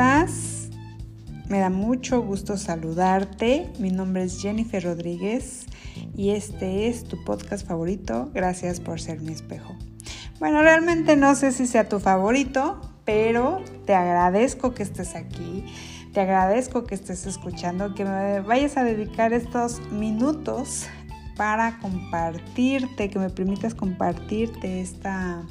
[0.00, 3.70] Me da mucho gusto saludarte.
[3.78, 5.66] Mi nombre es Jennifer Rodríguez
[6.16, 8.30] y este es tu podcast favorito.
[8.32, 9.76] Gracias por ser mi espejo.
[10.38, 15.66] Bueno, realmente no sé si sea tu favorito, pero te agradezco que estés aquí.
[16.14, 20.86] Te agradezco que estés escuchando, que me vayas a dedicar estos minutos
[21.36, 25.42] para compartirte, que me permitas compartirte esta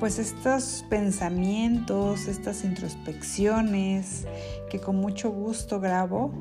[0.00, 4.26] pues estos pensamientos, estas introspecciones
[4.70, 6.32] que con mucho gusto grabo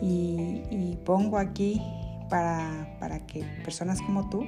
[0.00, 1.82] y, pongo aquí
[2.30, 4.46] para, para que personas como tú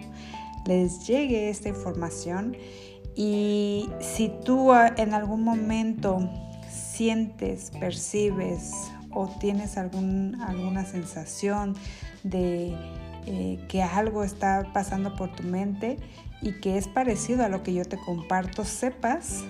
[0.67, 2.57] les llegue esta información.
[3.15, 6.29] Y si tú en algún momento
[6.71, 8.73] sientes, percibes
[9.11, 11.77] o tienes algún, alguna sensación
[12.23, 12.77] de
[13.27, 15.99] eh, que algo está pasando por tu mente
[16.43, 19.45] y que es parecido a lo que yo te comparto, sepas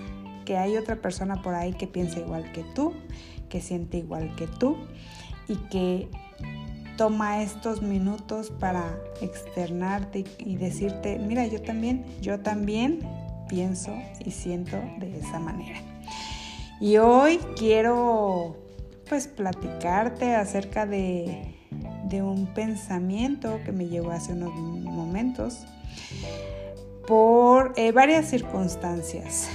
[0.45, 2.93] que hay otra persona por ahí que piensa igual que tú,
[3.49, 4.77] que siente igual que tú
[5.47, 6.07] y que
[6.97, 12.99] toma estos minutos para externarte y decirte, mira, yo también, yo también
[13.49, 13.91] pienso
[14.23, 15.79] y siento de esa manera.
[16.79, 18.57] Y hoy quiero
[19.07, 21.55] pues platicarte acerca de
[22.05, 25.65] de un pensamiento que me llegó hace unos momentos
[27.07, 29.47] por eh, varias circunstancias.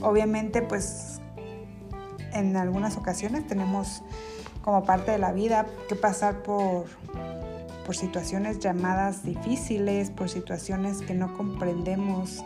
[0.00, 1.20] Obviamente, pues
[2.32, 4.02] en algunas ocasiones tenemos
[4.62, 6.86] como parte de la vida que pasar por,
[7.84, 12.44] por situaciones llamadas difíciles, por situaciones que no comprendemos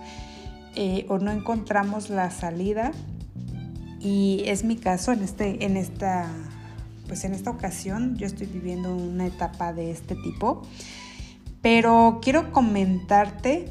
[0.76, 2.92] eh, o no encontramos la salida.
[3.98, 6.26] Y es mi caso en, este, en esta
[7.10, 10.62] pues en esta ocasión yo estoy viviendo una etapa de este tipo,
[11.60, 13.66] pero quiero comentarte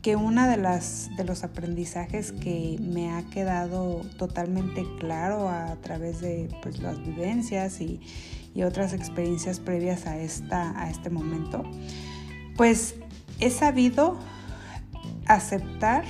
[0.00, 6.20] que una de las de los aprendizajes que me ha quedado totalmente claro a través
[6.20, 8.00] de pues, las vivencias y,
[8.54, 11.64] y, otras experiencias previas a, esta, a este momento,
[12.56, 12.94] pues
[13.40, 14.16] he sabido
[15.26, 16.04] aceptar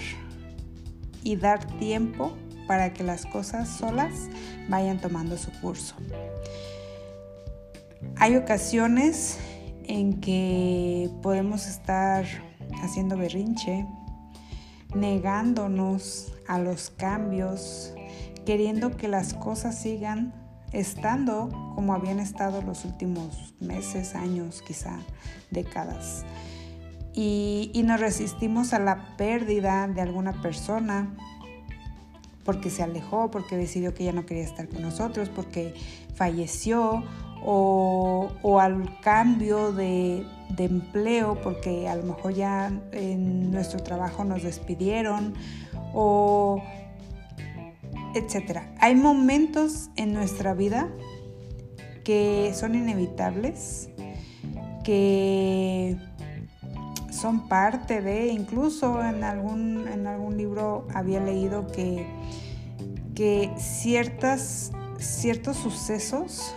[1.24, 2.36] y dar tiempo
[2.68, 4.28] para que las cosas solas
[4.68, 5.96] vayan tomando su curso.
[8.16, 9.38] Hay ocasiones
[9.84, 12.24] en que podemos estar
[12.82, 13.86] haciendo berrinche,
[14.94, 17.94] negándonos a los cambios,
[18.46, 20.32] queriendo que las cosas sigan
[20.72, 24.98] estando como habían estado los últimos meses, años, quizá
[25.50, 26.24] décadas.
[27.14, 31.16] Y, nos resistimos a la pérdida de alguna persona
[32.48, 35.74] porque se alejó, porque decidió que ya no quería estar con nosotros, porque
[36.14, 37.04] falleció
[37.44, 40.24] o, al cambio de,
[40.56, 45.34] empleo porque a lo mejor ya en nuestro trabajo nos despidieron
[45.92, 46.62] o
[48.14, 48.74] etcétera.
[48.80, 50.88] Hay momentos en nuestra vida
[52.02, 53.90] que son inevitables,
[54.84, 55.98] que
[57.18, 62.06] son parte de, incluso en algún, en algún libro había leído que,
[63.14, 66.54] que ciertas, ciertos sucesos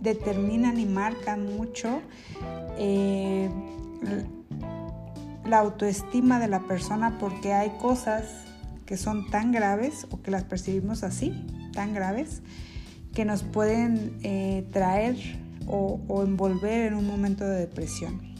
[0.00, 2.02] determinan y marcan mucho
[2.78, 3.48] eh,
[5.46, 8.24] la autoestima de la persona porque hay cosas
[8.84, 11.32] que son tan graves o que las percibimos así,
[11.72, 12.42] tan graves,
[13.14, 15.16] que nos pueden eh, traer
[15.66, 18.33] o, o envolver en un momento de depresión.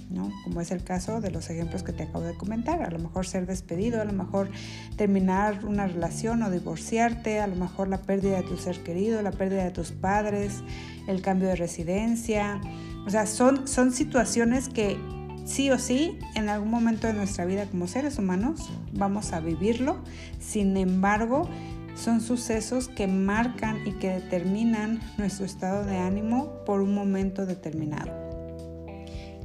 [0.44, 2.82] Como es el caso de los ejemplos que te acabo de comentar.
[2.82, 4.48] A lo mejor ser despedido, a lo mejor
[4.96, 9.32] terminar una relación o divorciarte, a lo mejor la pérdida de tu ser querido, la
[9.32, 10.62] pérdida de tus padres,
[11.08, 12.60] el cambio de residencia.
[13.06, 14.96] O sea, son, son situaciones que
[15.44, 19.98] sí o sí en algún momento de nuestra vida como seres humanos vamos a vivirlo.
[20.38, 21.48] Sin embargo,
[21.94, 28.23] son sucesos que marcan y que determinan nuestro estado de ánimo por un momento determinado.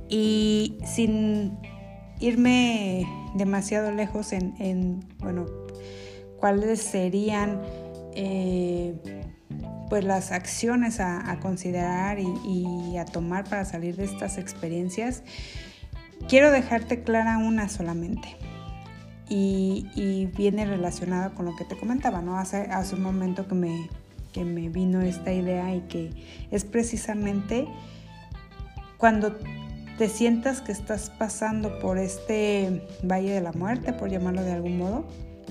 [0.09, 1.57] Y sin
[2.19, 5.45] irme demasiado lejos en, bueno,
[6.39, 7.61] cuáles serían
[8.15, 8.95] eh,
[9.89, 15.23] pues las acciones a, considerar y, a tomar para salir de estas experiencias,
[16.27, 18.35] quiero dejarte clara una solamente.
[19.29, 22.37] Y, viene relacionada con lo que te comentaba, ¿no?
[22.37, 23.89] Hace, hace un momento que me,
[24.31, 26.11] que me vino esta idea y que
[26.51, 27.67] es precisamente
[28.97, 29.37] cuando
[29.99, 34.77] te sientas que estás pasando por este valle de la muerte, por llamarlo de algún
[34.77, 35.05] modo,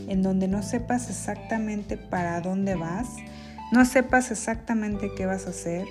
[0.08, 3.08] en donde no sepas exactamente para dónde vas,
[3.72, 5.84] no sepas exactamente qué vas a hacer,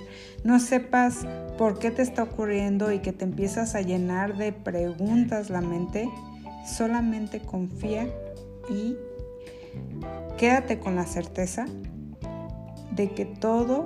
[0.43, 1.27] no sepas
[1.59, 6.09] por qué te está ocurriendo y que te empiezas a llenar de preguntas la mente,
[6.65, 8.07] solamente confía
[8.71, 8.95] y
[10.39, 11.67] quédate con la certeza
[12.89, 13.85] de que todo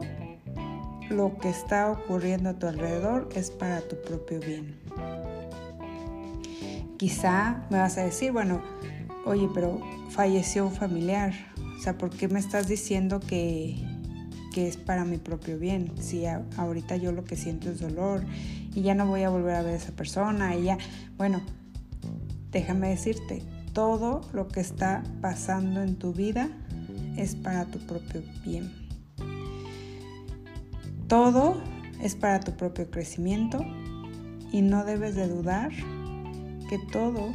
[1.12, 4.76] lo que está ocurriendo a tu alrededor es para tu propio bien.
[6.98, 8.62] Quizá me vas a decir, bueno,
[9.26, 11.34] oye, pero falleció un familiar.
[11.78, 13.84] O sea, ¿por qué me estás diciendo que,
[14.54, 15.92] que es para mi propio bien?
[16.00, 18.24] Si ahorita yo lo que siento es dolor
[18.74, 20.78] y ya no voy a volver a ver a esa persona y ya,
[21.18, 21.42] bueno,
[22.52, 23.44] déjame decirte,
[23.74, 26.50] todo lo que está pasando en tu vida
[27.18, 28.81] es para tu propio bien.
[31.12, 31.62] Todo
[32.02, 33.66] es para tu propio crecimiento
[34.54, 35.70] y no debes de dudar
[36.70, 37.34] que todo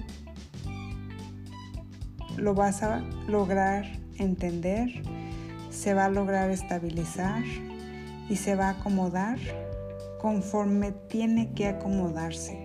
[2.38, 3.84] lo vas a lograr
[4.16, 5.02] entender,
[5.68, 7.42] se va a lograr estabilizar
[8.30, 9.38] y se va a acomodar
[10.22, 12.58] conforme tiene que acomodarse.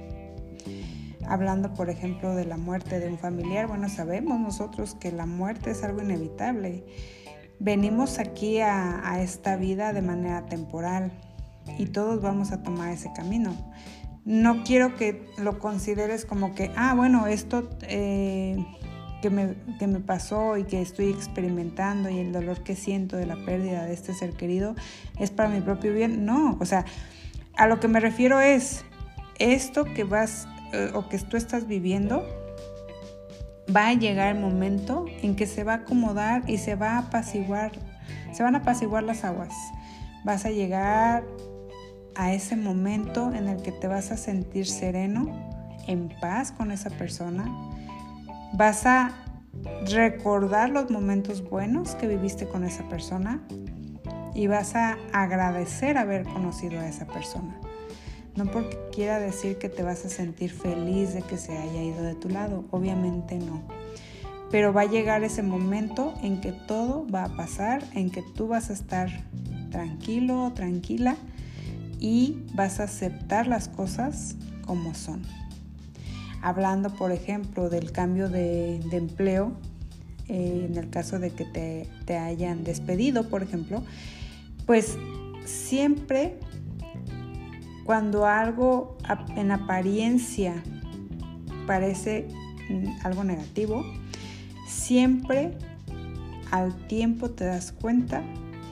[1.27, 5.71] Hablando, por ejemplo, de la muerte de un familiar, bueno, sabemos nosotros que la muerte
[5.71, 6.85] es algo inevitable.
[7.63, 11.11] Venimos aquí a, esta vida de manera temporal
[11.77, 13.55] y todos vamos a tomar ese camino.
[14.25, 18.57] No quiero que lo consideres como que, ah, bueno, esto eh,
[19.21, 23.27] que, me, que me pasó y que estoy experimentando y el dolor que siento de
[23.27, 24.73] la pérdida de este ser querido
[25.19, 26.25] es para mi propio bien.
[26.25, 26.83] No, o sea,
[27.57, 28.83] a lo que me refiero es,
[29.37, 32.25] esto que vas eh, o que tú estás viviendo,
[33.75, 36.97] va a llegar el momento en que se va a acomodar y se va a
[36.99, 37.71] apaciguar,
[38.33, 39.53] se van a apaciguar las aguas.
[40.23, 41.23] Vas a llegar
[42.15, 45.27] a ese momento en el que te vas a sentir sereno,
[45.87, 47.45] en paz con esa persona.
[48.53, 49.11] Vas a
[49.89, 53.41] recordar los momentos buenos que viviste con esa persona
[54.33, 57.60] y vas a agradecer haber conocido a esa persona.
[58.35, 62.01] No porque quiera decir que te vas a sentir feliz de que se haya ido
[62.01, 63.61] de tu lado, obviamente no.
[64.49, 68.47] Pero va a llegar ese momento en que todo va a pasar, en que tú
[68.47, 69.09] vas a estar
[69.71, 71.15] tranquilo tranquila
[71.99, 74.35] y vas a aceptar las cosas
[74.65, 75.23] como son.
[76.43, 79.53] Hablando, por ejemplo, del cambio de, empleo,
[80.27, 83.83] eh, en el caso de que te, te hayan despedido, por ejemplo,
[84.65, 84.97] pues
[85.45, 86.37] siempre
[87.91, 88.95] cuando algo
[89.35, 90.63] en apariencia
[91.67, 92.25] parece
[92.69, 93.83] mm, algo negativo,
[94.65, 95.57] siempre
[96.51, 98.23] al tiempo te das cuenta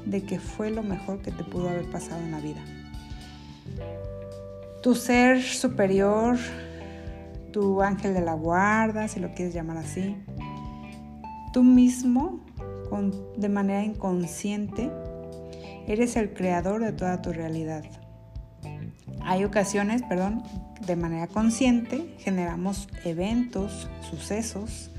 [0.06, 2.62] de que fue lo mejor que te pudo haber pasado en la vida.
[4.81, 6.38] Tu ser superior,
[7.51, 10.16] tu ángel de la guarda, si lo quieres llamar así,
[11.51, 12.39] tú mismo,
[13.36, 14.89] de manera inconsciente,
[15.88, 17.83] eres el creador de toda tu realidad.
[19.30, 20.42] Hay ocasiones, perdón,
[20.88, 24.90] de manera consciente generamos eventos, sucesos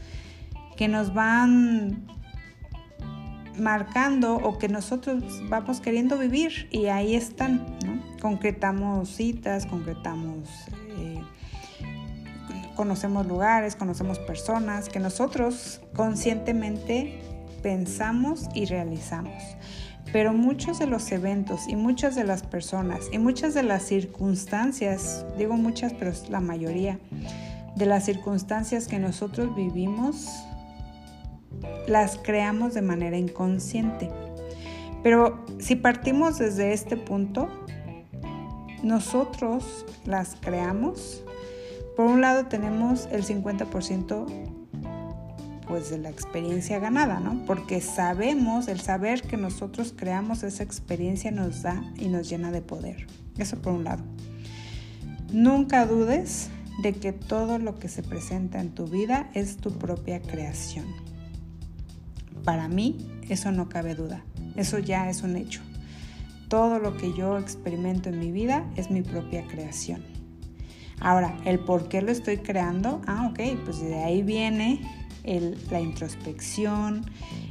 [0.76, 2.06] que nos van
[3.58, 8.00] marcando o que nosotros vamos queriendo vivir y ahí están, ¿no?
[8.22, 10.48] Concretamos citas, concretamos,
[11.00, 11.24] eh,
[12.76, 17.20] conocemos lugares, conocemos personas que nosotros conscientemente
[17.64, 19.42] pensamos y realizamos.
[20.12, 25.24] Pero muchos de los eventos y muchas de las personas y muchas de las circunstancias,
[25.38, 26.98] digo muchas, pero es la mayoría,
[27.76, 30.26] de las circunstancias que nosotros vivimos,
[31.86, 34.10] las creamos de manera inconsciente.
[35.02, 37.48] Pero si partimos desde este punto,
[38.82, 41.22] nosotros las creamos.
[41.96, 44.59] Por un lado tenemos el 50%
[45.70, 47.44] pues de la experiencia ganada, ¿no?
[47.46, 52.60] Porque sabemos, el saber que nosotros creamos esa experiencia nos da y nos llena de
[52.60, 53.06] poder.
[53.38, 54.02] Eso por un lado.
[55.32, 56.50] Nunca dudes
[56.82, 60.86] de que todo lo que se presenta en tu vida es tu propia creación.
[62.44, 62.98] Para mí
[63.28, 64.24] eso no cabe duda,
[64.56, 65.60] eso ya es un hecho.
[66.48, 70.02] Todo lo que yo experimento en mi vida es mi propia creación.
[70.98, 74.80] Ahora, el por qué lo estoy creando, ah, ok, pues de ahí viene
[75.24, 77.04] la introspección,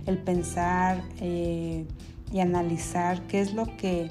[0.06, 1.86] el pensar eh,
[2.32, 4.10] y analizar qué es lo que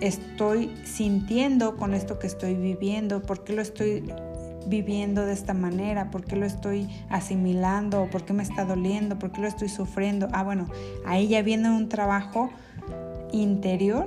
[0.00, 4.04] estoy sintiendo con esto que estoy viviendo, por qué lo estoy
[4.66, 9.32] viviendo de esta manera, por qué lo estoy asimilando, por qué me está doliendo, por
[9.32, 10.28] qué lo estoy sufriendo.
[10.32, 10.68] Ah, bueno,
[11.06, 12.50] ahí ya viene un trabajo
[13.32, 14.06] interior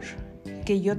[0.65, 0.95] que yo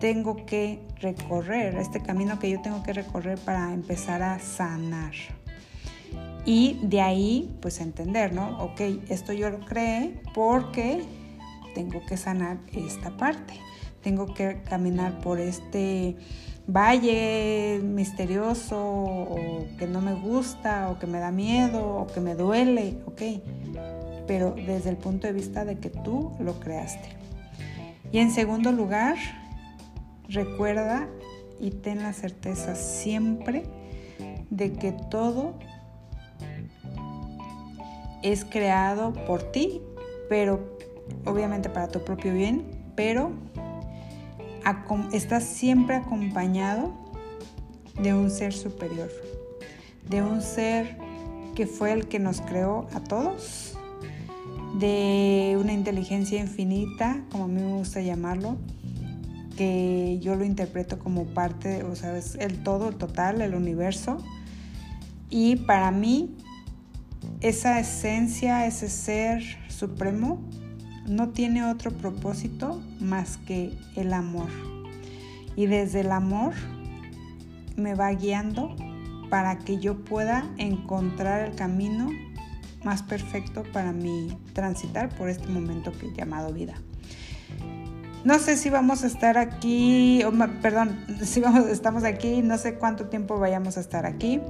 [0.00, 5.12] tengo que recorrer, este camino que yo tengo que recorrer para empezar a sanar.
[6.46, 8.58] Y de ahí, pues entender, ¿no?
[8.58, 11.02] Ok, esto yo lo creé porque
[11.74, 13.54] tengo que sanar esta parte.
[14.02, 16.16] Tengo que caminar por este
[16.66, 22.34] valle misterioso o que no me gusta o que me da miedo o que me
[22.34, 23.22] duele, ok.
[24.26, 27.08] pero desde el punto de vista de que tú lo creaste.
[28.10, 29.16] Y en segundo lugar,
[30.28, 31.08] recuerda
[31.60, 33.64] y ten la certeza siempre
[34.50, 35.58] de que todo
[38.24, 39.80] es creado por ti,
[40.28, 40.76] pero
[41.26, 42.64] obviamente para tu propio bien,
[42.96, 43.30] pero
[45.12, 46.92] estás siempre acompañado
[48.00, 49.10] de un ser superior,
[50.08, 50.96] de un ser
[51.54, 53.76] que fue el que nos creó a todos,
[54.78, 58.56] de una inteligencia infinita, como a mí me gusta llamarlo,
[59.56, 64.16] que yo lo interpreto como parte, o sea, es el todo, el total, el universo.
[65.30, 66.34] Y para mí,
[67.44, 70.42] esa esencia, ese ser supremo,
[71.06, 74.48] no tiene otro propósito más que el amor.
[75.54, 76.54] Y desde el amor
[77.76, 78.74] me va guiando
[79.28, 82.08] para que yo pueda encontrar el camino
[82.82, 86.74] más perfecto para mi transitar por este momento que he llamado vida.
[88.24, 90.22] No sé si vamos a estar aquí,
[90.62, 94.40] perdón, si vamos, estamos aquí, no sé cuánto tiempo vayamos a estar aquí.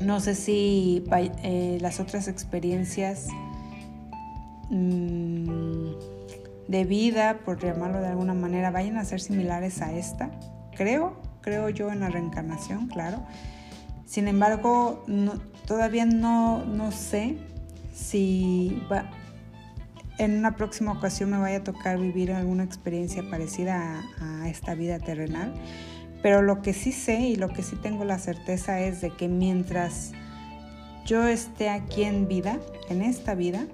[0.00, 1.04] No sé si
[1.42, 3.26] eh, las otras experiencias
[4.70, 5.90] mm,
[6.68, 10.30] de vida, por llamarlo de alguna manera, vayan a ser similares a esta.
[10.76, 13.22] Creo, creo yo en la reencarnación, claro.
[14.06, 15.04] Sin embargo,
[15.66, 17.38] todavía no, no sé
[17.94, 18.82] si
[20.20, 24.98] en una próxima ocasión me vaya a tocar vivir alguna experiencia parecida a, esta vida
[24.98, 25.54] terrenal.
[26.22, 29.28] Pero lo que sí sé y lo que sí tengo la certeza es de que
[29.28, 30.12] mientras
[31.06, 32.58] yo esté aquí en vida,
[32.88, 33.66] en esta vida,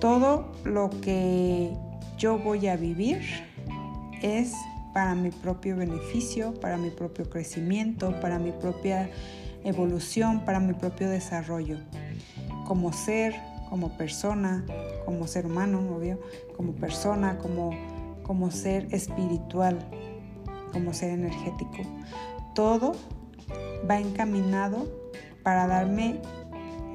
[0.00, 1.72] todo lo que
[2.16, 3.20] yo voy a vivir
[4.22, 4.52] es
[4.92, 9.10] para mi propio beneficio, para mi propio crecimiento, para mi propia
[9.64, 11.78] evolución, para mi propio desarrollo.
[12.66, 13.34] Como ser,
[13.68, 14.64] como persona,
[15.04, 16.20] como ser humano, obvio,
[16.56, 17.70] como persona, como,
[18.22, 19.78] como ser espiritual,
[20.72, 21.82] como ser energético.
[22.54, 22.92] Todo
[23.88, 24.88] va encaminado
[25.42, 26.20] para darme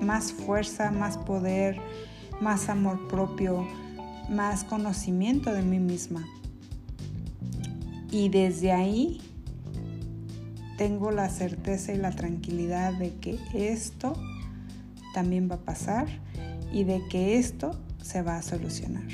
[0.02, 1.80] más fuerza, más poder,
[2.42, 3.68] más amor propio,
[4.30, 6.28] más conocimiento de mí misma.
[8.12, 9.22] Y desde ahí
[10.78, 14.14] tengo la certeza y la tranquilidad de que esto
[15.14, 16.08] también va a pasar
[16.72, 19.08] y de que esto se va a solucionar.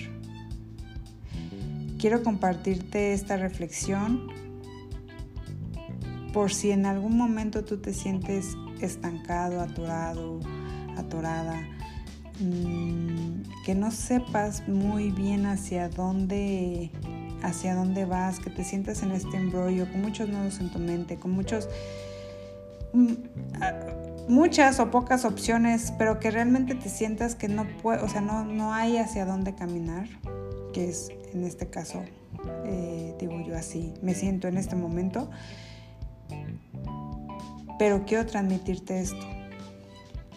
[1.99, 4.38] Quiero compartirte esta reflexión
[6.33, 10.39] por si en algún momento tú te sientes estancado, atorado,
[10.97, 11.61] atorada,
[12.39, 16.91] mm, que no sepas muy bien hacia dónde
[17.41, 21.17] hacia dónde vas, que te sientas en este embrollo con muchos nodos en tu mente,
[21.17, 21.69] con muchos
[22.93, 23.13] mm,
[24.27, 28.43] muchas o pocas opciones, pero que realmente te sientas que no puede, o sea, no,
[28.45, 30.07] no hay hacia dónde caminar,
[30.73, 32.03] que es en este caso,
[32.65, 35.29] eh, digo yo así, me siento en este momento.
[37.79, 39.25] Pero quiero transmitirte esto,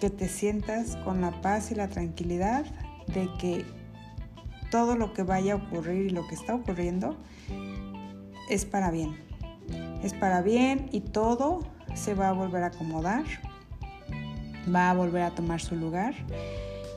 [0.00, 2.64] que te sientas con la paz y la tranquilidad
[3.08, 3.66] de que
[4.70, 7.18] todo lo que vaya a ocurrir y lo que está ocurriendo
[8.48, 9.18] es para bien.
[10.02, 11.60] Es para bien y todo
[11.94, 13.24] se va a volver a acomodar
[14.72, 16.14] va a volver a tomar su lugar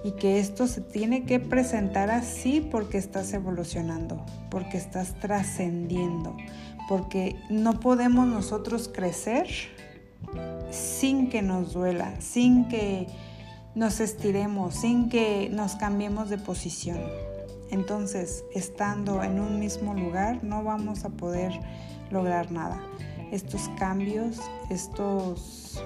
[0.04, 6.38] y que esto se tiene que presentar así porque estás evolucionando, porque estás trascendiendo,
[6.88, 9.48] porque no podemos nosotros crecer
[10.72, 13.08] sin que nos duela, sin que
[13.76, 17.00] nos estiremos, sin que nos cambiemos de posición.
[17.72, 21.52] Entonces, estando en un mismo lugar, no vamos a poder
[22.12, 22.82] lograr nada.
[23.32, 24.40] Estos cambios,
[24.70, 25.82] estos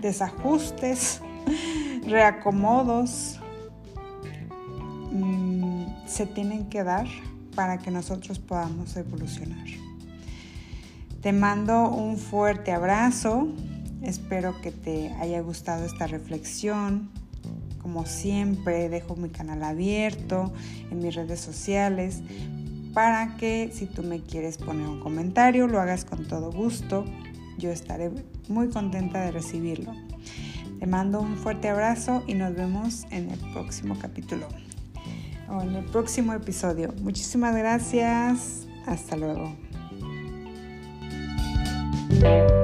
[0.00, 1.20] desajustes,
[2.06, 3.38] reacomodos
[5.12, 7.06] mm, se tienen que dar
[7.54, 9.66] para que nosotros podamos evolucionar.
[11.20, 13.48] Te mando un fuerte abrazo.
[14.02, 17.10] Espero que te haya gustado esta reflexión.
[17.82, 20.52] Como siempre, dejo mi canal abierto
[20.90, 22.22] en mis redes sociales
[22.92, 27.04] para que si tú me quieres poner un comentario, lo hagas con todo gusto
[27.58, 28.10] yo estaré
[28.48, 29.92] muy contenta de recibirlo.
[30.78, 34.46] Te mando un fuerte abrazo y nos vemos en el próximo capítulo
[35.48, 36.94] o en el próximo episodio.
[37.02, 38.66] Muchísimas gracias.
[38.86, 39.67] Hasta luego.
[42.20, 42.57] Thank you.